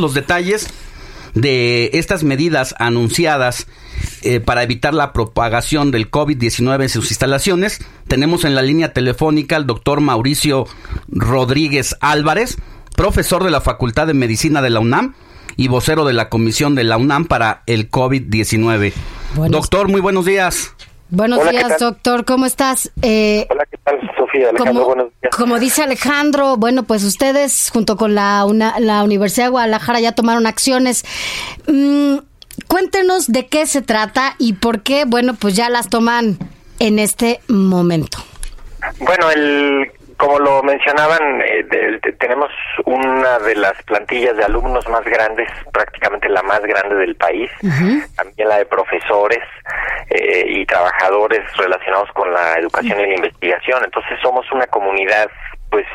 [0.00, 0.68] Los detalles
[1.34, 3.66] de estas medidas anunciadas
[4.22, 7.80] eh, para evitar la propagación del COVID-19 en sus instalaciones.
[8.08, 10.66] Tenemos en la línea telefónica al doctor Mauricio
[11.08, 12.56] Rodríguez Álvarez,
[12.96, 15.14] profesor de la Facultad de Medicina de la UNAM
[15.56, 18.92] y vocero de la Comisión de la UNAM para el COVID-19.
[19.50, 20.73] Doctor, muy buenos días.
[21.10, 22.24] Buenos días, doctor.
[22.24, 22.90] ¿Cómo estás?
[23.02, 24.48] Eh, Hola, ¿qué tal, Sofía?
[24.48, 25.36] Alejandro, como, buenos días.
[25.36, 28.46] Como dice Alejandro, bueno, pues ustedes junto con la,
[28.78, 31.04] la Universidad de Guadalajara ya tomaron acciones.
[31.66, 32.16] Mm,
[32.68, 36.38] cuéntenos de qué se trata y por qué, bueno, pues ya las toman
[36.78, 38.18] en este momento.
[38.98, 42.50] Bueno, el como lo mencionaban, eh, de, de, tenemos
[42.84, 47.66] una de las plantillas de alumnos más grandes, prácticamente la más grande del país, uh
[47.68, 48.16] -huh.
[48.16, 49.42] también la de profesores
[50.10, 53.06] eh, y trabajadores relacionados con la educación uh -huh.
[53.06, 53.84] y la investigación.
[53.84, 55.30] Entonces somos una comunidad
[55.70, 55.86] pues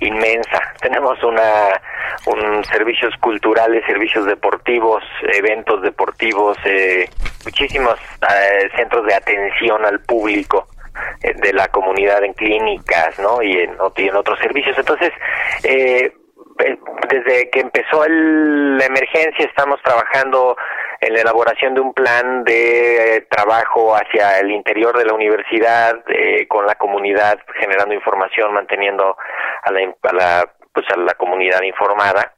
[0.00, 0.60] inmensa.
[0.80, 1.80] Tenemos una
[2.26, 7.08] un servicios culturales, servicios deportivos, eventos deportivos, eh,
[7.44, 10.66] muchísimos eh, centros de atención al público
[11.22, 13.42] de la comunidad en clínicas, ¿no?
[13.42, 14.76] Y en, y en otros servicios.
[14.78, 15.12] Entonces,
[15.64, 16.12] eh,
[17.08, 20.56] desde que empezó el, la emergencia estamos trabajando
[21.00, 26.46] en la elaboración de un plan de trabajo hacia el interior de la universidad eh,
[26.48, 29.16] con la comunidad generando información manteniendo
[29.62, 32.35] a la, a la pues a la comunidad informada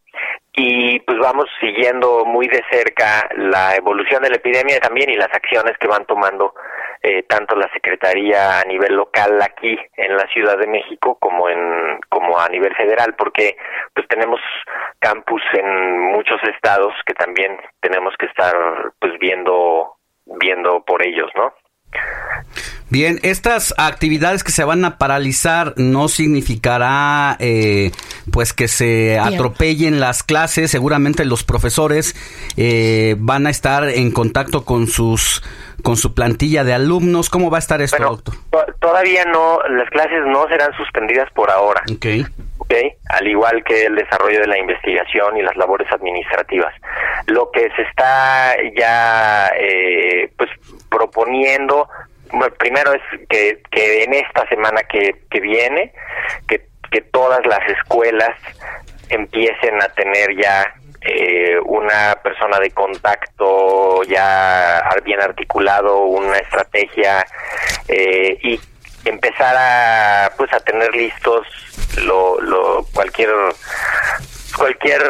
[0.54, 5.32] y pues vamos siguiendo muy de cerca la evolución de la epidemia también y las
[5.32, 6.54] acciones que van tomando
[7.02, 12.00] eh, tanto la secretaría a nivel local aquí en la Ciudad de México como en
[12.08, 13.56] como a nivel federal porque
[13.94, 14.40] pues tenemos
[14.98, 18.54] campus en muchos estados que también tenemos que estar
[18.98, 19.94] pues viendo
[20.40, 21.52] viendo por ellos, ¿no?
[22.90, 27.90] Bien, estas actividades que se van a paralizar no significará eh,
[28.32, 30.70] pues que se atropellen las clases.
[30.70, 32.14] Seguramente los profesores
[32.56, 35.42] eh, van a estar en contacto con sus
[35.82, 37.28] con su plantilla de alumnos.
[37.28, 38.34] ¿Cómo va a estar esto, bueno, doctor?
[38.80, 41.82] Todavía no, las clases no serán suspendidas por ahora.
[41.94, 42.24] Okay.
[42.58, 46.74] Okay, al igual que el desarrollo de la investigación y las labores administrativas.
[47.26, 50.50] Lo que se está ya eh, pues
[50.88, 51.88] proponiendo
[52.58, 55.92] primero es que, que en esta semana que, que viene
[56.46, 58.36] que, que todas las escuelas
[59.08, 67.24] empiecen a tener ya eh, una persona de contacto ya bien articulado, una estrategia
[67.88, 68.60] eh, y
[69.04, 71.46] empezar a pues a tener listos
[72.04, 73.30] lo, lo cualquier
[74.56, 75.02] cualquier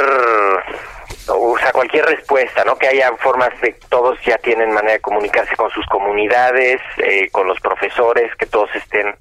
[1.29, 2.77] o sea, cualquier respuesta, ¿no?
[2.77, 7.47] Que haya formas de todos ya tienen manera de comunicarse con sus comunidades, eh, con
[7.47, 9.15] los profesores, que todos estén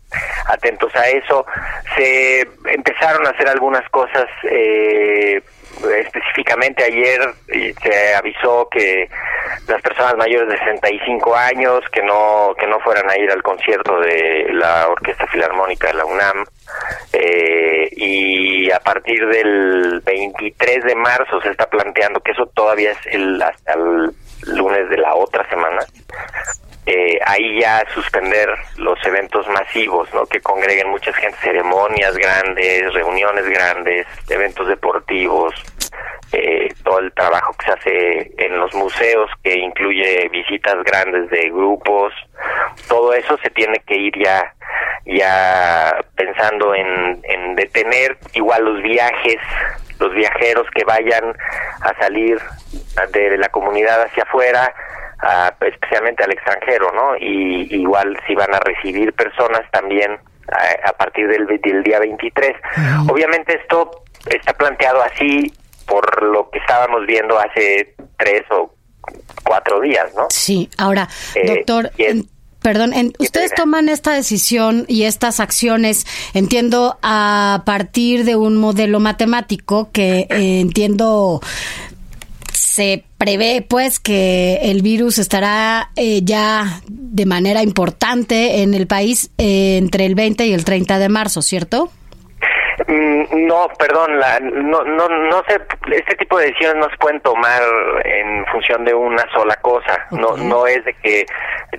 [0.47, 1.45] atentos a eso.
[1.95, 5.41] Se empezaron a hacer algunas cosas eh,
[5.99, 7.19] específicamente ayer
[7.81, 9.09] se avisó que
[9.67, 13.99] las personas mayores de 65 años que no que no fueran a ir al concierto
[13.99, 16.45] de la Orquesta Filarmónica de la UNAM
[17.13, 22.97] eh, y a partir del 23 de marzo se está planteando que eso todavía es
[23.11, 24.11] el hasta el
[24.55, 25.79] lunes de la otra semana
[26.87, 30.25] eh, ahí ya suspender los eventos masivos, ¿no?
[30.25, 35.53] Que congreguen mucha gente, ceremonias grandes, reuniones grandes, eventos deportivos,
[36.31, 41.49] eh, todo el trabajo que se hace en los museos, que incluye visitas grandes de
[41.49, 42.13] grupos,
[42.87, 44.53] todo eso se tiene que ir ya
[45.05, 49.37] ya pensando en, en detener igual los viajes,
[49.99, 51.33] los viajeros que vayan
[51.81, 52.39] a salir
[53.11, 54.73] de la comunidad hacia afuera,
[55.19, 57.17] a, especialmente al extranjero, ¿no?
[57.17, 60.11] Y igual si van a recibir personas también
[60.51, 62.51] a, a partir del, del, día 23.
[62.51, 63.13] Uh-huh.
[63.13, 65.51] Obviamente esto está planteado así
[65.85, 68.73] por lo que estábamos viendo hace tres o
[69.43, 70.27] cuatro días, ¿no?
[70.29, 71.91] Sí, ahora, eh, doctor...
[71.97, 72.27] En,
[72.61, 78.99] perdón, en, ustedes toman esta decisión y estas acciones, entiendo, a partir de un modelo
[78.99, 81.39] matemático que eh, entiendo
[82.51, 89.31] se prevé pues que el virus estará eh, ya de manera importante en el país
[89.37, 91.89] eh, entre el 20 y el 30 de marzo, ¿cierto?
[92.87, 95.59] Mm, no, perdón, la, no, no, no sé,
[95.91, 97.61] este tipo de decisiones no se pueden tomar
[98.05, 100.05] en función de una sola cosa.
[100.11, 101.25] No, no es de que,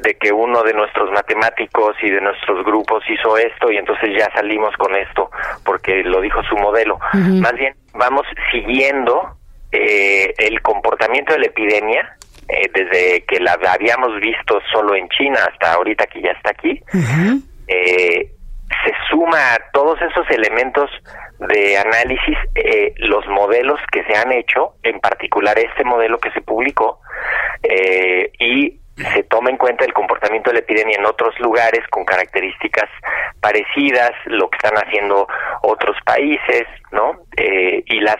[0.01, 4.29] de que uno de nuestros matemáticos y de nuestros grupos hizo esto y entonces ya
[4.35, 5.31] salimos con esto
[5.65, 6.99] porque lo dijo su modelo.
[7.13, 9.38] Más bien, vamos siguiendo
[9.73, 12.17] eh, el comportamiento de la epidemia
[12.49, 16.81] eh, desde que la habíamos visto solo en China hasta ahorita que ya está aquí.
[17.67, 18.33] eh,
[18.85, 20.91] se suma a todos esos elementos
[21.39, 26.41] de análisis eh, los modelos que se han hecho, en particular este modelo que se
[26.41, 27.01] publicó,
[27.63, 28.79] eh, y
[29.15, 32.89] se toma en cuenta el comportamiento de la epidemia en otros lugares con características
[33.41, 35.27] parecidas, lo que están haciendo
[35.63, 37.21] otros países, ¿no?
[37.37, 38.17] Eh, y las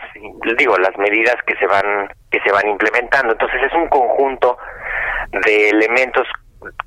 [0.57, 3.33] digo las medidas que se van que se van implementando.
[3.33, 4.57] Entonces es un conjunto
[5.31, 6.27] de elementos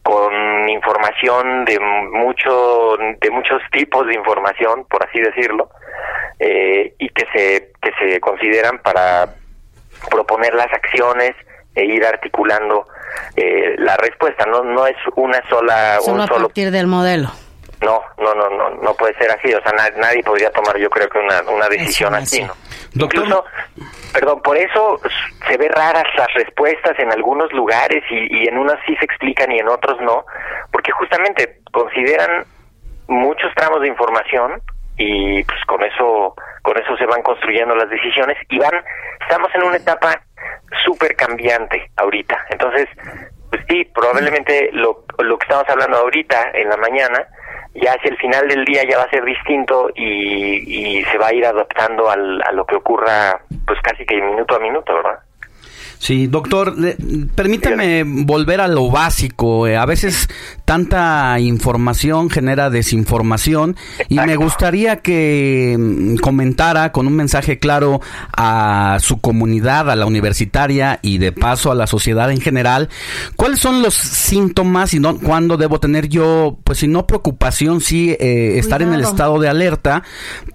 [0.02, 5.70] con información de mucho de muchos tipos de información por así decirlo
[6.38, 9.28] eh, y que se que se consideran para
[10.10, 11.32] proponer las acciones
[11.74, 12.86] e ir articulando
[13.36, 17.30] eh, la respuesta no no es una sola solo a partir del modelo
[17.82, 19.52] no, no, no, no, no puede ser así.
[19.52, 22.54] O sea, nadie podría tomar, yo creo que una, una decisión así, ¿no?
[22.94, 23.44] Incluso,
[24.12, 25.00] perdón, por eso
[25.48, 29.50] se ve raras las respuestas en algunos lugares y, y en unas sí se explican
[29.50, 30.24] y en otros no,
[30.70, 32.44] porque justamente consideran
[33.08, 34.62] muchos tramos de información
[34.96, 38.84] y pues con eso con eso se van construyendo las decisiones y van
[39.20, 40.22] estamos en una etapa
[40.84, 42.88] súper cambiante ahorita entonces
[43.50, 47.26] pues sí probablemente lo, lo que estamos hablando ahorita en la mañana
[47.74, 51.28] ya hacia el final del día ya va a ser distinto y, y se va
[51.28, 55.20] a ir adaptando al, a lo que ocurra pues casi que minuto a minuto, ¿verdad?
[56.02, 56.74] Sí, doctor,
[57.36, 59.68] permítame volver a lo básico.
[59.68, 60.28] Eh, a veces
[60.64, 63.76] tanta información genera desinformación
[64.08, 68.00] y me gustaría que mm, comentara con un mensaje claro
[68.36, 72.88] a su comunidad, a la universitaria y de paso a la sociedad en general,
[73.36, 78.10] cuáles son los síntomas y no, cuándo debo tener yo, pues si no preocupación, sí
[78.18, 80.02] eh, estar en el estado de alerta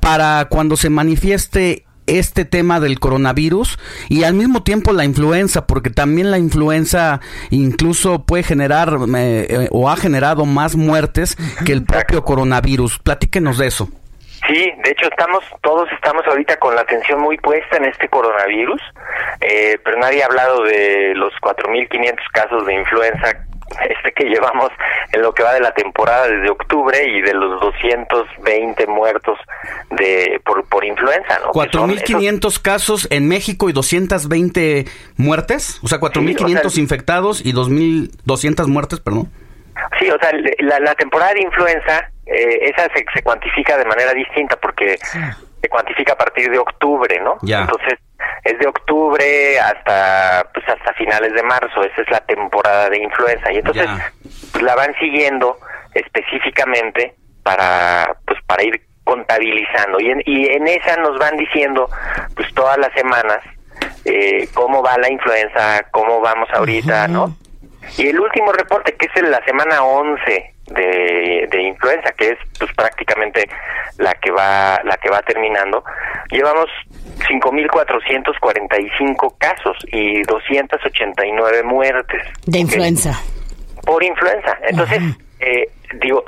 [0.01, 3.77] para cuando se manifieste este tema del coronavirus
[4.09, 9.89] y al mismo tiempo la influenza, porque también la influenza incluso puede generar eh, o
[9.89, 12.99] ha generado más muertes que el propio coronavirus.
[12.99, 13.89] Platíquenos de eso.
[14.47, 18.81] Sí, de hecho estamos, todos estamos ahorita con la atención muy puesta en este coronavirus,
[19.41, 23.46] eh, pero nadie ha hablado de los 4.500 casos de influenza
[23.89, 24.71] este que llevamos
[25.11, 29.37] en lo que va de la temporada desde octubre y de los 220 muertos
[29.91, 31.51] de por, por influenza, ¿no?
[31.51, 34.85] 4.500 casos en México y 220
[35.17, 39.29] muertes, o sea, 4.500 infectados y 2.200 muertes, perdón.
[39.99, 44.13] Sí, o sea, la, la temporada de influenza, eh, esa se, se, cuantifica de manera
[44.13, 44.97] distinta porque
[45.67, 47.37] se cuantifica a partir de octubre, ¿no?
[47.41, 47.61] Ya.
[47.61, 47.99] Entonces,
[48.43, 53.51] es de octubre hasta pues hasta finales de marzo, esa es la temporada de influenza
[53.51, 53.87] y entonces
[54.51, 55.57] pues, la van siguiendo
[55.93, 61.89] específicamente para pues para ir contabilizando y en, y en esa nos van diciendo
[62.35, 63.39] pues todas las semanas
[64.05, 67.35] eh, cómo va la influenza, cómo vamos ahorita, ¿no?
[67.97, 72.37] Y el último reporte, que es en la semana 11 de, de influenza, que es
[72.59, 73.49] pues prácticamente
[73.97, 75.83] la que va la que va terminando,
[76.29, 76.67] llevamos
[77.19, 82.23] 5.445 casos y 289 muertes.
[82.45, 83.17] De influenza.
[83.85, 84.57] Por influenza.
[84.67, 84.99] Entonces,
[85.39, 85.69] eh,
[86.01, 86.25] digo,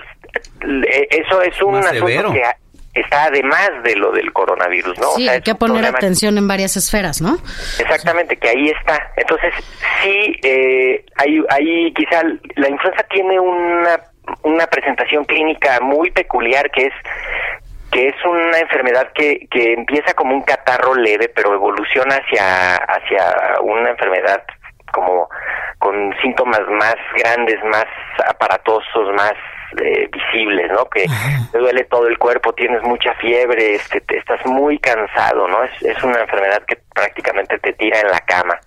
[1.09, 2.43] eso es un asunto que
[2.93, 5.11] está además de lo del coronavirus, ¿no?
[5.15, 7.37] Sí, hay que poner atención en varias esferas, ¿no?
[7.79, 9.11] Exactamente, que ahí está.
[9.15, 9.53] Entonces,
[10.03, 12.23] sí, eh, ahí, ahí quizá
[12.55, 13.99] la influenza tiene una,
[14.43, 16.93] una presentación clínica muy peculiar que es
[17.91, 23.59] que es una enfermedad que, que empieza como un catarro leve, pero evoluciona hacia, hacia
[23.61, 24.43] una enfermedad
[24.93, 25.27] como
[25.79, 27.85] con síntomas más grandes, más
[28.27, 29.33] aparatosos, más
[29.81, 30.85] eh, visibles, ¿no?
[30.85, 31.05] Que
[31.51, 35.63] te duele todo el cuerpo, tienes mucha fiebre, este, te, estás muy cansado, ¿no?
[35.63, 38.59] Es, es una enfermedad que prácticamente te tira en la cama.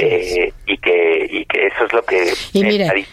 [0.00, 3.06] Eh, y que y que eso es lo que y mire,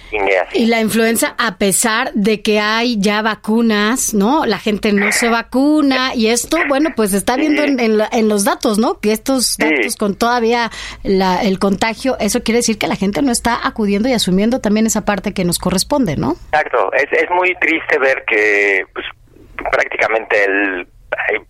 [0.53, 5.29] y la influenza a pesar de que hay ya vacunas no la gente no se
[5.29, 9.57] vacuna y esto bueno pues está viendo en, en, en, los datos no que estos
[9.57, 9.97] datos sí.
[9.97, 10.69] con todavía
[11.03, 14.85] la, el contagio eso quiere decir que la gente no está acudiendo y asumiendo también
[14.85, 16.91] esa parte que nos corresponde no exacto.
[16.93, 19.05] Es, es muy triste ver que pues
[19.71, 20.87] prácticamente el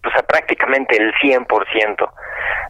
[0.01, 2.11] pues prácticamente el 100%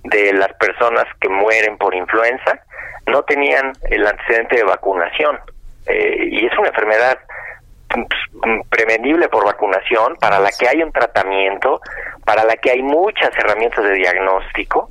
[0.04, 2.60] de las personas que mueren por influenza
[3.08, 5.40] no tenían el antecedente de vacunación.
[5.88, 7.18] Eh, y es una enfermedad
[8.70, 11.82] prevenible por vacunación, para la que hay un tratamiento,
[12.26, 14.90] para la que hay muchas herramientas de diagnóstico,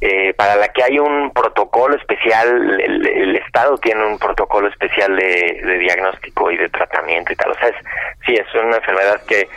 [0.00, 5.78] eh, para la que hay un protocolo especial, el, Estado tiene un protocolo especial de,
[5.80, 7.50] diagnóstico y de tratamiento y tal.
[7.50, 7.70] O sea,
[8.24, 9.48] sí, es una enfermedad que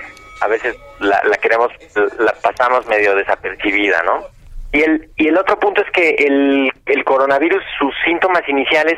[0.43, 1.71] a veces la, la queremos,
[2.19, 4.25] la pasamos medio desapercibida, ¿no?
[4.71, 8.97] Y el, y el otro punto es que el, el coronavirus, sus síntomas iniciales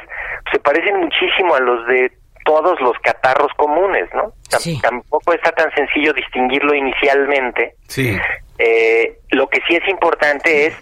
[0.52, 2.12] se parecen muchísimo a los de
[2.46, 4.34] todos los catarros comunes, ¿no?
[4.82, 7.76] Tampoco está tan sencillo distinguirlo inicialmente.
[7.88, 8.18] Sí.
[8.58, 10.76] Eh, lo que sí es importante es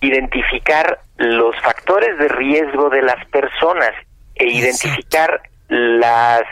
[0.00, 3.92] identificar los factores de riesgo de las personas
[4.34, 6.42] e identificar las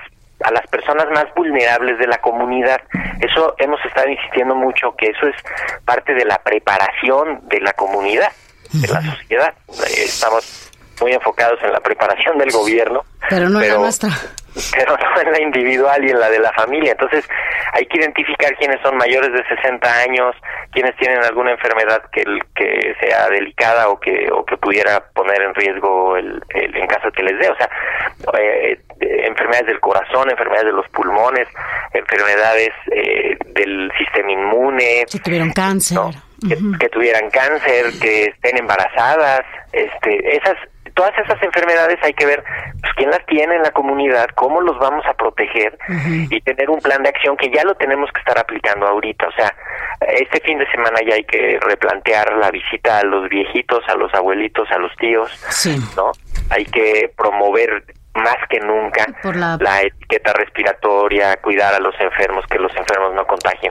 [0.45, 2.81] a las personas más vulnerables de la comunidad.
[3.21, 5.37] Eso hemos estado insistiendo mucho que eso es
[5.85, 8.33] parte de la preparación de la comunidad,
[8.73, 9.55] de la sociedad.
[9.97, 10.71] Estamos
[11.01, 13.05] muy enfocados en la preparación del gobierno.
[13.29, 14.11] Pero no en la nuestra.
[14.73, 16.93] Pero no en la individual y en la de la familia.
[16.93, 17.29] Entonces,
[17.73, 20.35] hay que identificar quiénes son mayores de 60 años,
[20.73, 25.55] quiénes tienen alguna enfermedad que, que sea delicada o que, o que pudiera poner en
[25.55, 27.49] riesgo el, en caso que les dé.
[27.49, 27.69] O sea,
[28.39, 31.49] eh, enfermedades del corazón, enfermedades de los pulmones,
[31.95, 35.05] enfermedades eh, del sistema inmune.
[35.07, 35.99] Si tuvieron cáncer.
[36.79, 39.43] que, tuvieran cáncer, que estén embarazadas,
[39.73, 40.57] este, esas
[41.03, 42.45] todas esas enfermedades hay que ver
[42.81, 45.77] pues, quién las tiene en la comunidad, cómo los vamos a proteger
[46.31, 49.27] y tener un plan de acción que ya lo tenemos que estar aplicando ahorita.
[49.27, 49.53] O sea,
[50.01, 54.15] este fin de semana ya hay que replantear la visita a los viejitos, a los
[54.15, 55.29] abuelitos, a los tíos,
[55.97, 56.13] ¿no?
[56.51, 57.83] Hay que promover
[58.15, 59.07] más que nunca
[59.59, 59.81] la...
[59.81, 62.75] etiqueta respiratoria, cuidar a los enfermos, que los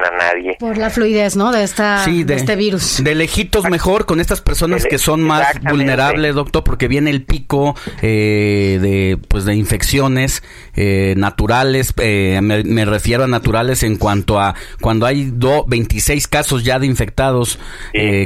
[0.03, 0.57] a nadie.
[0.59, 1.51] Por la fluidez, ¿no?
[1.51, 3.03] De, esta, de, este virus.
[3.03, 7.75] De lejitos mejor con estas personas que son más vulnerables, doctor, porque viene el pico
[8.01, 10.43] eh, de, pues, de infecciones
[10.75, 11.93] eh, naturales.
[11.97, 16.87] Eh, me, refiero a naturales en cuanto a cuando hay do, 26 casos ya de
[16.87, 17.59] infectados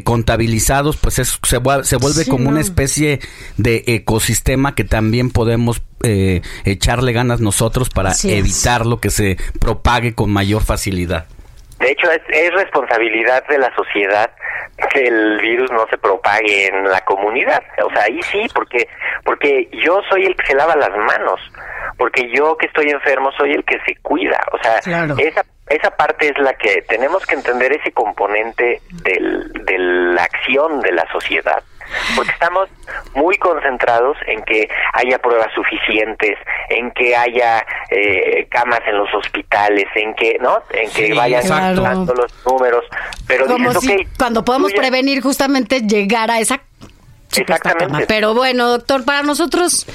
[0.03, 3.19] contabilizados, pues es, se, se vuelve como una especie
[3.57, 10.13] de ecosistema que también podemos eh, echarle ganas nosotros para evitar lo que se propague
[10.13, 11.25] con mayor facilidad.
[11.79, 14.29] De hecho, es, responsabilidad de la sociedad
[14.91, 17.61] que el virus no se propague en la comunidad.
[17.83, 18.87] O sea, ahí sí, porque
[19.23, 21.39] porque yo soy el que se lava las manos,
[21.97, 24.39] porque yo que estoy enfermo soy el que se cuida.
[24.53, 24.77] O sea,
[25.17, 30.79] esa esa parte es la que tenemos que entender ese componente del, de la acción
[30.81, 31.63] de la sociedad
[32.15, 32.69] porque estamos
[33.15, 36.37] muy concentrados en que haya pruebas suficientes,
[36.69, 40.59] en que haya eh, camas en los hospitales, en que, ¿no?
[40.71, 42.05] En que vayan claro.
[42.15, 42.85] los números,
[43.27, 46.61] pero Como si cuando podemos prevenir justamente llegar a esa
[47.37, 48.05] Exactamente.
[48.07, 49.85] Pero bueno, doctor, para nosotros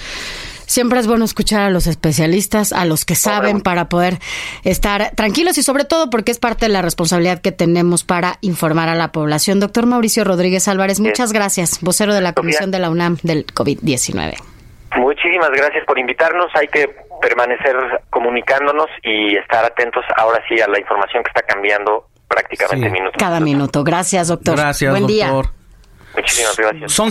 [0.71, 4.19] Siempre es bueno escuchar a los especialistas, a los que saben, para poder
[4.63, 8.89] estar tranquilos y sobre todo porque es parte de la responsabilidad que tenemos para informar
[8.89, 9.59] a la población.
[9.59, 14.37] Doctor Mauricio Rodríguez Álvarez, muchas gracias, vocero de la Comisión de la UNAM del COVID-19.
[14.95, 16.47] Muchísimas gracias por invitarnos.
[16.55, 16.89] Hay que
[17.21, 17.75] permanecer
[18.11, 23.19] comunicándonos y estar atentos ahora sí a la información que está cambiando prácticamente minuto.
[23.19, 23.83] Cada minuto.
[23.83, 24.57] Gracias, doctor.
[24.57, 25.33] Gracias, Buen día.
[26.15, 26.93] Muchísimas gracias.
[26.93, 27.11] Son